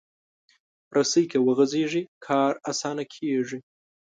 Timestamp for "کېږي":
3.13-3.59